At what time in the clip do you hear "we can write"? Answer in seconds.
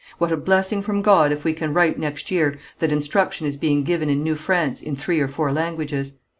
1.43-1.99